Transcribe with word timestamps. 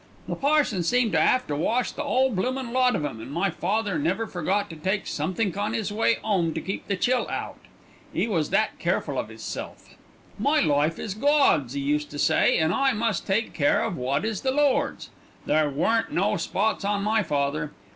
The 0.27 0.33
parson 0.35 0.81
seemed 0.81 1.11
to 1.11 1.21
'ave 1.21 1.43
to 1.47 1.55
wash 1.55 1.91
the 1.91 2.01
'ole 2.03 2.31
bloomin' 2.31 2.73
lot 2.73 2.95
of 2.95 3.05
'em, 3.05 3.21
and 3.21 3.31
my 3.31 3.51
father 3.51 3.99
never 3.99 4.25
forgot 4.25 4.67
to 4.71 4.75
take 4.75 5.05
somethink 5.05 5.55
on 5.57 5.75
'is 5.75 5.91
way 5.91 6.17
'ome 6.23 6.55
to 6.55 6.59
keep 6.59 6.87
the 6.87 6.95
chill 6.95 7.29
out, 7.29 7.59
'e 8.15 8.27
was 8.27 8.49
that 8.49 8.79
careful 8.79 9.19
of 9.19 9.29
'isself. 9.29 9.93
"'My 10.39 10.59
life 10.59 10.97
is 10.97 11.13
Gawd's,' 11.13 11.77
'e 11.77 11.79
used 11.79 12.09
to 12.09 12.17
say, 12.17 12.57
'an' 12.57 12.73
I 12.73 12.93
must 12.93 13.27
take 13.27 13.53
care 13.53 13.83
of 13.83 13.95
wot 13.95 14.25
is 14.25 14.41
the 14.41 14.49
Lord's.' 14.49 15.11
There 15.45 15.69
weren't 15.69 16.11
no 16.11 16.35
spots 16.35 16.83
on 16.83 17.03
my 17.03 17.21
father. 17.21 17.71